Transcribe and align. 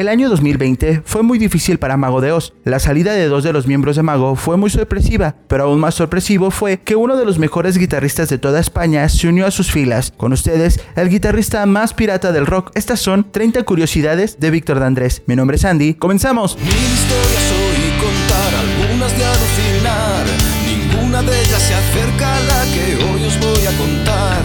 El 0.00 0.08
año 0.08 0.30
2020 0.30 1.02
fue 1.04 1.22
muy 1.22 1.38
difícil 1.38 1.78
para 1.78 1.98
Mago 1.98 2.22
de 2.22 2.32
Oz. 2.32 2.54
La 2.64 2.78
salida 2.78 3.12
de 3.12 3.28
dos 3.28 3.44
de 3.44 3.52
los 3.52 3.66
miembros 3.66 3.96
de 3.96 4.02
Mago 4.02 4.34
fue 4.34 4.56
muy 4.56 4.70
sorpresiva, 4.70 5.34
pero 5.46 5.64
aún 5.64 5.78
más 5.78 5.94
sorpresivo 5.94 6.50
fue 6.50 6.80
que 6.80 6.96
uno 6.96 7.18
de 7.18 7.26
los 7.26 7.38
mejores 7.38 7.76
guitarristas 7.76 8.30
de 8.30 8.38
toda 8.38 8.60
España 8.60 9.06
se 9.10 9.28
unió 9.28 9.44
a 9.44 9.50
sus 9.50 9.70
filas. 9.70 10.10
Con 10.16 10.32
ustedes, 10.32 10.80
el 10.96 11.10
guitarrista 11.10 11.66
más 11.66 11.92
pirata 11.92 12.32
del 12.32 12.46
rock. 12.46 12.70
Estas 12.76 12.98
son 12.98 13.30
30 13.30 13.62
curiosidades 13.64 14.40
de 14.40 14.50
Víctor 14.50 14.80
de 14.80 14.86
Andrés. 14.86 15.22
Mi 15.26 15.36
nombre 15.36 15.58
es 15.58 15.66
Andy. 15.66 15.92
¡Comenzamos! 15.92 16.56
Mil 16.56 16.68
historias 16.68 17.52
oí 17.52 17.90
contar, 18.00 18.54
algunas 18.54 19.18
de 19.18 19.24
alucinar. 19.26 20.24
Ninguna 20.64 21.22
de 21.24 21.40
ellas 21.42 21.60
se 21.60 21.74
acerca 21.74 22.36
a 22.36 22.40
la 22.40 22.64
que 22.72 23.04
hoy 23.04 23.26
os 23.26 23.38
voy 23.38 23.66
a 23.66 23.76
contar. 23.76 24.44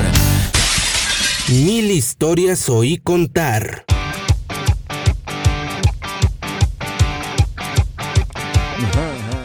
Mil 1.48 1.92
historias 1.92 2.68
oí 2.68 2.98
contar. 2.98 3.86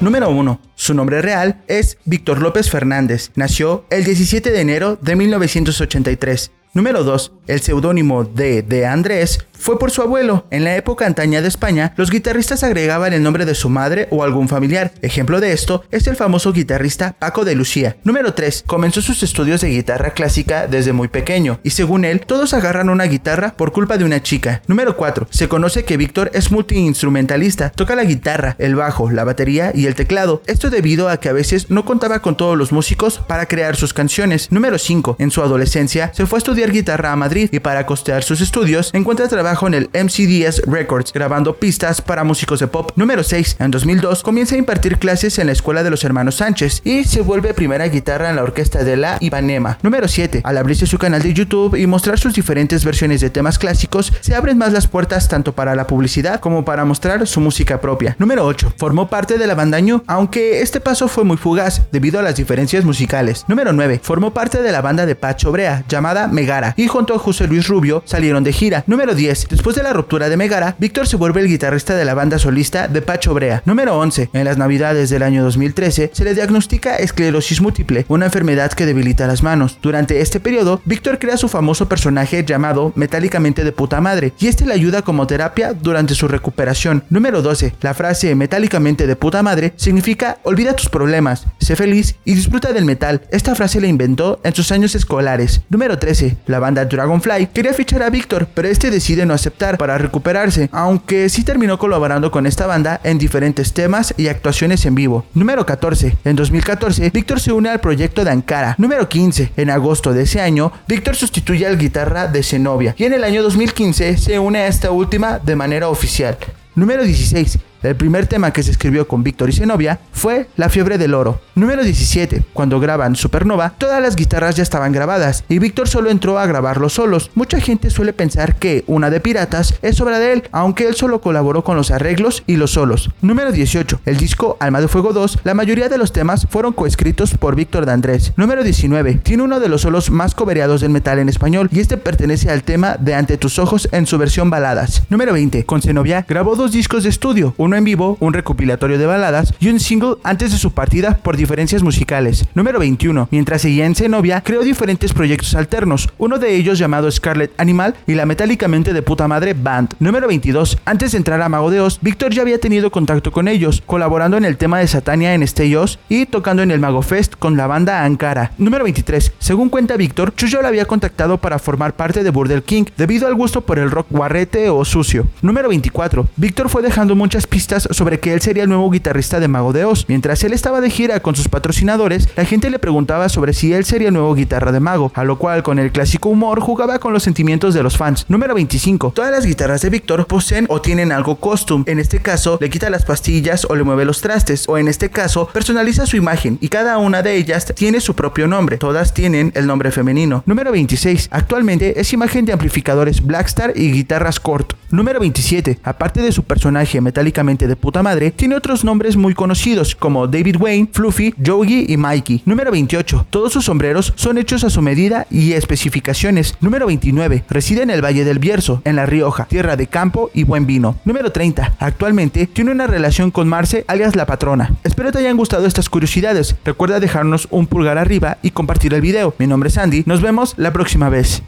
Número 0.00 0.30
1. 0.30 0.60
Su 0.74 0.94
nombre 0.94 1.20
real 1.20 1.62
es 1.68 1.98
Víctor 2.04 2.40
López 2.40 2.70
Fernández. 2.70 3.30
Nació 3.34 3.84
el 3.90 4.04
17 4.04 4.50
de 4.50 4.60
enero 4.60 4.98
de 5.00 5.14
1983. 5.14 6.50
Número 6.72 7.04
2. 7.04 7.32
El 7.46 7.60
seudónimo 7.60 8.24
de 8.24 8.62
De 8.62 8.86
Andrés 8.86 9.46
fue 9.60 9.78
por 9.78 9.90
su 9.90 10.02
abuelo. 10.02 10.46
En 10.50 10.64
la 10.64 10.74
época 10.74 11.06
antaña 11.06 11.42
de 11.42 11.48
España, 11.48 11.92
los 11.96 12.10
guitarristas 12.10 12.64
agregaban 12.64 13.12
el 13.12 13.22
nombre 13.22 13.44
de 13.44 13.54
su 13.54 13.68
madre 13.68 14.08
o 14.10 14.24
algún 14.24 14.48
familiar. 14.48 14.92
Ejemplo 15.02 15.38
de 15.38 15.52
esto 15.52 15.84
es 15.90 16.06
el 16.06 16.16
famoso 16.16 16.52
guitarrista 16.52 17.14
Paco 17.18 17.44
de 17.44 17.54
Lucía. 17.54 17.96
Número 18.02 18.32
3. 18.32 18.64
Comenzó 18.66 19.02
sus 19.02 19.22
estudios 19.22 19.60
de 19.60 19.68
guitarra 19.68 20.10
clásica 20.10 20.66
desde 20.66 20.94
muy 20.94 21.08
pequeño 21.08 21.60
y 21.62 21.70
según 21.70 22.04
él, 22.04 22.20
todos 22.20 22.54
agarran 22.54 22.88
una 22.88 23.04
guitarra 23.04 23.54
por 23.56 23.72
culpa 23.72 23.98
de 23.98 24.04
una 24.04 24.22
chica. 24.22 24.62
Número 24.66 24.96
4. 24.96 25.28
Se 25.30 25.48
conoce 25.48 25.84
que 25.84 25.98
Víctor 25.98 26.30
es 26.32 26.50
multiinstrumentalista. 26.50 27.70
Toca 27.70 27.94
la 27.94 28.04
guitarra, 28.04 28.56
el 28.58 28.76
bajo, 28.76 29.10
la 29.10 29.24
batería 29.24 29.72
y 29.74 29.86
el 29.86 29.94
teclado. 29.94 30.42
Esto 30.46 30.70
debido 30.70 31.10
a 31.10 31.18
que 31.18 31.28
a 31.28 31.34
veces 31.34 31.70
no 31.70 31.84
contaba 31.84 32.22
con 32.22 32.36
todos 32.36 32.56
los 32.56 32.72
músicos 32.72 33.18
para 33.18 33.46
crear 33.46 33.76
sus 33.76 33.92
canciones. 33.92 34.50
Número 34.50 34.78
5. 34.78 35.16
En 35.18 35.30
su 35.30 35.42
adolescencia 35.42 36.12
se 36.14 36.24
fue 36.24 36.38
a 36.38 36.40
estudiar 36.40 36.72
guitarra 36.72 37.12
a 37.12 37.16
Madrid 37.16 37.50
y 37.52 37.60
para 37.60 37.84
costear 37.84 38.22
sus 38.22 38.40
estudios 38.40 38.90
encuentra 38.94 39.28
trabajo 39.28 39.49
en 39.50 39.74
el 39.74 39.90
MCDS 39.92 40.62
Records 40.66 41.12
grabando 41.12 41.56
pistas 41.56 42.00
para 42.00 42.22
músicos 42.22 42.60
de 42.60 42.68
pop. 42.68 42.92
Número 42.94 43.24
6. 43.24 43.56
En 43.58 43.72
2002 43.72 44.22
comienza 44.22 44.54
a 44.54 44.58
impartir 44.58 44.98
clases 44.98 45.38
en 45.38 45.46
la 45.46 45.52
escuela 45.52 45.82
de 45.82 45.90
los 45.90 46.04
hermanos 46.04 46.36
Sánchez 46.36 46.82
y 46.84 47.02
se 47.02 47.20
vuelve 47.20 47.52
primera 47.52 47.88
guitarra 47.88 48.30
en 48.30 48.36
la 48.36 48.44
orquesta 48.44 48.84
de 48.84 48.96
la 48.96 49.16
Ipanema. 49.18 49.78
Número 49.82 50.06
7. 50.06 50.42
Al 50.44 50.56
abrirse 50.56 50.86
su 50.86 50.98
canal 50.98 51.22
de 51.22 51.34
YouTube 51.34 51.74
y 51.74 51.88
mostrar 51.88 52.18
sus 52.20 52.32
diferentes 52.32 52.84
versiones 52.84 53.20
de 53.20 53.30
temas 53.30 53.58
clásicos, 53.58 54.12
se 54.20 54.36
abren 54.36 54.56
más 54.56 54.72
las 54.72 54.86
puertas 54.86 55.26
tanto 55.28 55.52
para 55.52 55.74
la 55.74 55.88
publicidad 55.88 56.38
como 56.38 56.64
para 56.64 56.84
mostrar 56.84 57.26
su 57.26 57.40
música 57.40 57.80
propia. 57.80 58.14
Número 58.20 58.46
8. 58.46 58.74
Formó 58.76 59.08
parte 59.08 59.36
de 59.36 59.46
la 59.48 59.56
banda 59.56 59.80
Ñu, 59.80 60.02
aunque 60.06 60.62
este 60.62 60.80
paso 60.80 61.08
fue 61.08 61.24
muy 61.24 61.36
fugaz 61.36 61.82
debido 61.90 62.20
a 62.20 62.22
las 62.22 62.36
diferencias 62.36 62.84
musicales. 62.84 63.44
Número 63.48 63.72
9. 63.72 64.00
Formó 64.02 64.32
parte 64.32 64.62
de 64.62 64.70
la 64.70 64.80
banda 64.80 65.06
de 65.06 65.16
Pacho 65.16 65.50
Brea 65.50 65.84
llamada 65.88 66.28
Mega 66.28 66.50
y 66.76 66.88
junto 66.88 67.14
a 67.14 67.18
José 67.18 67.46
Luis 67.46 67.68
Rubio 67.68 68.02
salieron 68.04 68.44
de 68.44 68.52
gira. 68.52 68.84
Número 68.86 69.14
10. 69.14 69.39
Después 69.48 69.76
de 69.76 69.82
la 69.82 69.92
ruptura 69.92 70.28
de 70.28 70.36
Megara, 70.36 70.76
Víctor 70.78 71.06
se 71.06 71.16
vuelve 71.16 71.40
el 71.40 71.48
guitarrista 71.48 71.94
de 71.94 72.04
la 72.04 72.14
banda 72.14 72.38
solista 72.38 72.88
de 72.88 73.02
Pacho 73.02 73.34
Brea. 73.34 73.62
Número 73.64 73.98
11. 73.98 74.30
En 74.32 74.44
las 74.44 74.58
navidades 74.58 75.10
del 75.10 75.22
año 75.22 75.42
2013 75.44 76.10
se 76.12 76.24
le 76.24 76.34
diagnostica 76.34 76.96
esclerosis 76.96 77.60
múltiple, 77.60 78.04
una 78.08 78.26
enfermedad 78.26 78.72
que 78.72 78.86
debilita 78.86 79.26
las 79.26 79.42
manos. 79.42 79.78
Durante 79.82 80.20
este 80.20 80.40
periodo, 80.40 80.80
Víctor 80.84 81.18
crea 81.18 81.36
su 81.36 81.48
famoso 81.48 81.88
personaje 81.88 82.44
llamado 82.44 82.92
Metálicamente 82.96 83.64
de 83.64 83.72
puta 83.72 84.00
madre 84.00 84.32
y 84.38 84.48
este 84.48 84.66
le 84.66 84.74
ayuda 84.74 85.02
como 85.02 85.26
terapia 85.26 85.72
durante 85.72 86.14
su 86.14 86.28
recuperación. 86.28 87.04
Número 87.10 87.42
12. 87.42 87.74
La 87.80 87.94
frase 87.94 88.34
Metálicamente 88.34 89.06
de 89.06 89.16
puta 89.16 89.42
madre 89.42 89.72
significa 89.76 90.38
olvida 90.42 90.74
tus 90.74 90.88
problemas, 90.88 91.46
sé 91.58 91.76
feliz 91.76 92.16
y 92.24 92.34
disfruta 92.34 92.72
del 92.72 92.84
metal. 92.84 93.22
Esta 93.30 93.54
frase 93.54 93.80
la 93.80 93.86
inventó 93.86 94.40
en 94.44 94.54
sus 94.54 94.72
años 94.72 94.94
escolares. 94.94 95.62
Número 95.68 95.98
13. 95.98 96.36
La 96.46 96.58
banda 96.58 96.84
Dragonfly 96.84 97.48
quería 97.48 97.72
fichar 97.72 98.02
a 98.02 98.10
Víctor, 98.10 98.48
pero 98.54 98.68
este 98.68 98.90
decide 98.90 99.26
no 99.26 99.29
aceptar 99.32 99.78
para 99.78 99.98
recuperarse, 99.98 100.68
aunque 100.72 101.28
sí 101.28 101.44
terminó 101.44 101.78
colaborando 101.78 102.30
con 102.30 102.46
esta 102.46 102.66
banda 102.66 103.00
en 103.04 103.18
diferentes 103.18 103.72
temas 103.72 104.14
y 104.16 104.28
actuaciones 104.28 104.84
en 104.86 104.94
vivo. 104.94 105.24
Número 105.34 105.64
14. 105.64 106.16
En 106.24 106.36
2014, 106.36 107.10
Víctor 107.10 107.40
se 107.40 107.52
une 107.52 107.68
al 107.68 107.80
proyecto 107.80 108.24
de 108.24 108.30
Ankara. 108.30 108.74
Número 108.78 109.08
15. 109.08 109.52
En 109.56 109.70
agosto 109.70 110.12
de 110.12 110.22
ese 110.22 110.40
año, 110.40 110.72
Víctor 110.86 111.16
sustituye 111.16 111.66
al 111.66 111.78
guitarra 111.78 112.26
de 112.26 112.42
Zenobia 112.42 112.94
y 112.96 113.04
en 113.04 113.14
el 113.14 113.24
año 113.24 113.42
2015 113.42 114.16
se 114.18 114.38
une 114.38 114.60
a 114.60 114.66
esta 114.66 114.90
última 114.90 115.38
de 115.38 115.56
manera 115.56 115.88
oficial. 115.88 116.36
Número 116.74 117.04
16. 117.04 117.58
El 117.82 117.96
primer 117.96 118.26
tema 118.26 118.52
que 118.52 118.62
se 118.62 118.70
escribió 118.70 119.08
con 119.08 119.22
Víctor 119.22 119.48
y 119.48 119.52
Zenobia 119.52 119.98
fue 120.12 120.48
La 120.56 120.68
fiebre 120.68 120.98
del 120.98 121.14
oro. 121.14 121.40
Número 121.60 121.84
17. 121.84 122.42
Cuando 122.54 122.80
graban 122.80 123.16
Supernova, 123.16 123.74
todas 123.76 124.00
las 124.00 124.16
guitarras 124.16 124.56
ya 124.56 124.62
estaban 124.62 124.92
grabadas 124.92 125.44
y 125.46 125.58
Víctor 125.58 125.88
solo 125.88 126.08
entró 126.08 126.38
a 126.38 126.46
grabarlos 126.46 126.94
solos. 126.94 127.30
Mucha 127.34 127.60
gente 127.60 127.90
suele 127.90 128.14
pensar 128.14 128.56
que 128.56 128.82
una 128.86 129.10
de 129.10 129.20
Piratas 129.20 129.74
es 129.82 130.00
obra 130.00 130.18
de 130.18 130.32
él, 130.32 130.44
aunque 130.52 130.88
él 130.88 130.94
solo 130.94 131.20
colaboró 131.20 131.62
con 131.62 131.76
los 131.76 131.90
arreglos 131.90 132.44
y 132.46 132.56
los 132.56 132.70
solos. 132.70 133.10
Número 133.20 133.52
18. 133.52 134.00
El 134.06 134.16
disco 134.16 134.56
Alma 134.58 134.80
de 134.80 134.88
Fuego 134.88 135.12
2, 135.12 135.40
la 135.44 135.52
mayoría 135.52 135.90
de 135.90 135.98
los 135.98 136.12
temas 136.12 136.46
fueron 136.48 136.72
coescritos 136.72 137.34
por 137.36 137.56
Víctor 137.56 137.84
de 137.84 137.92
Andrés. 137.92 138.32
Número 138.36 138.64
19. 138.64 139.16
Tiene 139.16 139.42
uno 139.42 139.60
de 139.60 139.68
los 139.68 139.82
solos 139.82 140.10
más 140.10 140.34
cobereados 140.34 140.80
del 140.80 140.88
metal 140.88 141.18
en 141.18 141.28
español 141.28 141.68
y 141.70 141.80
este 141.80 141.98
pertenece 141.98 142.48
al 142.48 142.62
tema 142.62 142.96
de 142.96 143.14
Ante 143.14 143.36
tus 143.36 143.58
ojos 143.58 143.86
en 143.92 144.06
su 144.06 144.16
versión 144.16 144.48
baladas. 144.48 145.02
Número 145.10 145.34
20. 145.34 145.66
Con 145.66 145.82
Zenobia 145.82 146.24
grabó 146.26 146.56
dos 146.56 146.72
discos 146.72 147.02
de 147.02 147.10
estudio, 147.10 147.52
uno 147.58 147.76
en 147.76 147.84
vivo, 147.84 148.16
un 148.18 148.32
recopilatorio 148.32 148.98
de 148.98 149.04
baladas 149.04 149.52
y 149.60 149.68
un 149.68 149.78
single 149.78 150.14
antes 150.24 150.52
de 150.52 150.56
su 150.56 150.70
partida 150.70 151.18
por 151.22 151.36
diferencias 151.50 151.82
musicales. 151.82 152.44
Número 152.54 152.78
21. 152.78 153.26
Mientras 153.32 153.62
seguía 153.62 153.84
en 153.84 153.96
Zenobia, 153.96 154.40
creó 154.40 154.62
diferentes 154.62 155.12
proyectos 155.12 155.56
alternos, 155.56 156.08
uno 156.16 156.38
de 156.38 156.54
ellos 156.54 156.78
llamado 156.78 157.10
Scarlet 157.10 157.50
Animal 157.56 157.96
y 158.06 158.14
la 158.14 158.24
metálicamente 158.24 158.92
de 158.92 159.02
puta 159.02 159.26
madre 159.26 159.52
Band. 159.52 159.94
Número 159.98 160.28
22. 160.28 160.78
Antes 160.84 161.10
de 161.10 161.18
entrar 161.18 161.42
a 161.42 161.48
Mago 161.48 161.72
de 161.72 161.80
Oz, 161.80 161.98
Víctor 162.02 162.32
ya 162.32 162.42
había 162.42 162.60
tenido 162.60 162.92
contacto 162.92 163.32
con 163.32 163.48
ellos, 163.48 163.82
colaborando 163.84 164.36
en 164.36 164.44
el 164.44 164.58
tema 164.58 164.78
de 164.78 164.86
Satania 164.86 165.34
en 165.34 165.42
Stay 165.42 165.74
Oz 165.74 165.98
y 166.08 166.26
tocando 166.26 166.62
en 166.62 166.70
el 166.70 166.78
Mago 166.78 167.02
Fest 167.02 167.34
con 167.36 167.56
la 167.56 167.66
banda 167.66 168.04
Ankara. 168.04 168.52
Número 168.56 168.84
23. 168.84 169.32
Según 169.40 169.70
cuenta 169.70 169.96
Víctor, 169.96 170.32
Chuyo 170.36 170.62
lo 170.62 170.68
había 170.68 170.84
contactado 170.84 171.38
para 171.38 171.58
formar 171.58 171.96
parte 171.96 172.22
de 172.22 172.30
Burdel 172.30 172.62
King 172.62 172.84
debido 172.96 173.26
al 173.26 173.34
gusto 173.34 173.62
por 173.62 173.80
el 173.80 173.90
rock 173.90 174.06
guarrete 174.08 174.68
o 174.70 174.84
sucio. 174.84 175.26
Número 175.42 175.68
24. 175.68 176.28
Víctor 176.36 176.68
fue 176.68 176.80
dejando 176.80 177.16
muchas 177.16 177.48
pistas 177.48 177.88
sobre 177.90 178.20
que 178.20 178.34
él 178.34 178.40
sería 178.40 178.62
el 178.62 178.68
nuevo 178.68 178.88
guitarrista 178.88 179.40
de 179.40 179.48
Mago 179.48 179.72
de 179.72 179.84
Oz. 179.84 180.04
Mientras 180.06 180.44
él 180.44 180.52
estaba 180.52 180.80
de 180.80 180.90
gira 180.90 181.18
con 181.30 181.36
sus 181.36 181.48
patrocinadores, 181.48 182.28
la 182.34 182.44
gente 182.44 182.70
le 182.70 182.80
preguntaba 182.80 183.28
sobre 183.28 183.52
si 183.52 183.72
él 183.72 183.84
sería 183.84 184.08
el 184.08 184.14
nuevo 184.14 184.34
guitarra 184.34 184.72
de 184.72 184.80
Mago, 184.80 185.12
a 185.14 185.22
lo 185.22 185.38
cual 185.38 185.62
con 185.62 185.78
el 185.78 185.92
clásico 185.92 186.28
humor 186.28 186.58
jugaba 186.58 186.98
con 186.98 187.12
los 187.12 187.22
sentimientos 187.22 187.72
de 187.72 187.84
los 187.84 187.96
fans. 187.96 188.26
Número 188.28 188.52
25. 188.52 189.12
Todas 189.14 189.30
las 189.30 189.46
guitarras 189.46 189.80
de 189.80 189.90
Víctor 189.90 190.26
poseen 190.26 190.66
o 190.68 190.80
tienen 190.80 191.12
algo 191.12 191.36
costume. 191.36 191.84
En 191.86 192.00
este 192.00 192.18
caso, 192.18 192.58
le 192.60 192.68
quita 192.68 192.90
las 192.90 193.04
pastillas 193.04 193.64
o 193.70 193.76
le 193.76 193.84
mueve 193.84 194.04
los 194.04 194.22
trastes, 194.22 194.68
o 194.68 194.76
en 194.76 194.88
este 194.88 195.08
caso, 195.08 195.48
personaliza 195.52 196.04
su 196.04 196.16
imagen 196.16 196.58
y 196.60 196.68
cada 196.68 196.98
una 196.98 197.22
de 197.22 197.36
ellas 197.36 197.72
tiene 197.76 198.00
su 198.00 198.16
propio 198.16 198.48
nombre. 198.48 198.78
Todas 198.78 199.14
tienen 199.14 199.52
el 199.54 199.68
nombre 199.68 199.92
femenino. 199.92 200.42
Número 200.46 200.72
26. 200.72 201.28
Actualmente 201.30 202.00
es 202.00 202.12
imagen 202.12 202.44
de 202.44 202.54
amplificadores 202.54 203.24
Blackstar 203.24 203.74
y 203.76 203.92
guitarras 203.92 204.40
Cort. 204.40 204.79
Número 204.90 205.20
27. 205.20 205.78
Aparte 205.84 206.20
de 206.20 206.32
su 206.32 206.42
personaje 206.42 207.00
metálicamente 207.00 207.68
de 207.68 207.76
puta 207.76 208.02
madre, 208.02 208.32
tiene 208.32 208.56
otros 208.56 208.84
nombres 208.84 209.16
muy 209.16 209.34
conocidos 209.34 209.94
como 209.94 210.26
David 210.26 210.56
Wayne, 210.58 210.88
Fluffy, 210.92 211.32
Yogi 211.38 211.86
y 211.88 211.96
Mikey. 211.96 212.42
Número 212.44 212.72
28. 212.72 213.26
Todos 213.30 213.52
sus 213.52 213.66
sombreros 213.66 214.12
son 214.16 214.38
hechos 214.38 214.64
a 214.64 214.70
su 214.70 214.82
medida 214.82 215.26
y 215.30 215.52
especificaciones. 215.52 216.56
Número 216.60 216.86
29. 216.86 217.44
Reside 217.48 217.82
en 217.82 217.90
el 217.90 218.04
Valle 218.04 218.24
del 218.24 218.40
Bierzo, 218.40 218.82
en 218.84 218.96
La 218.96 219.06
Rioja, 219.06 219.44
tierra 219.44 219.76
de 219.76 219.86
campo 219.86 220.30
y 220.34 220.42
buen 220.42 220.66
vino. 220.66 220.96
Número 221.04 221.30
30. 221.30 221.76
Actualmente 221.78 222.48
tiene 222.48 222.72
una 222.72 222.88
relación 222.88 223.30
con 223.30 223.48
Marce, 223.48 223.84
alias 223.86 224.16
la 224.16 224.26
patrona. 224.26 224.74
Espero 224.82 225.12
te 225.12 225.18
hayan 225.18 225.36
gustado 225.36 225.66
estas 225.66 225.88
curiosidades. 225.88 226.56
Recuerda 226.64 226.98
dejarnos 226.98 227.46
un 227.50 227.68
pulgar 227.68 227.96
arriba 227.96 228.38
y 228.42 228.50
compartir 228.50 228.92
el 228.94 229.00
video. 229.00 229.34
Mi 229.38 229.46
nombre 229.46 229.68
es 229.68 229.78
Andy. 229.78 230.02
Nos 230.06 230.20
vemos 230.20 230.54
la 230.56 230.72
próxima 230.72 231.08
vez. 231.08 231.42